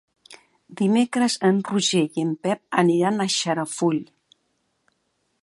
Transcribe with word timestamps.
Dimecres 0.79 1.35
en 1.49 1.59
Roger 1.67 2.03
i 2.07 2.25
en 2.29 2.33
Pep 2.47 2.81
aniran 2.85 3.27
a 3.27 3.29
Xarafull. 3.37 4.03